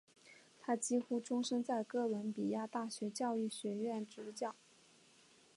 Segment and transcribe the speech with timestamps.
[0.59, 4.55] 他几乎终生在哥伦比亚大学教育学院执教。